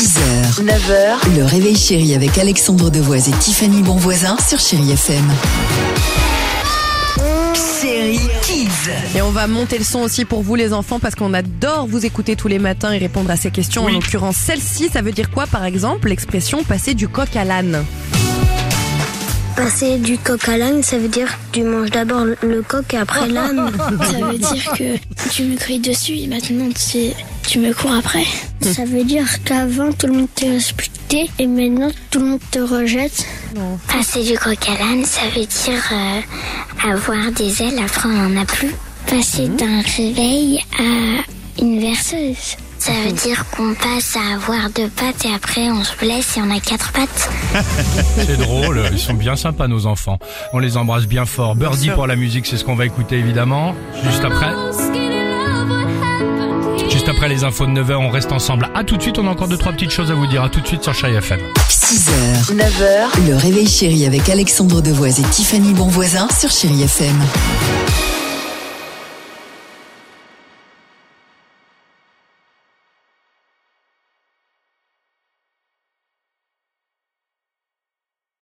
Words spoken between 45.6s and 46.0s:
on se